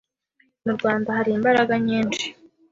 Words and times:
Mu 0.65 0.71
Rwanda 0.77 1.09
hari 1.17 1.29
imbaraga 1.37 1.73
nyinshi 1.87 2.25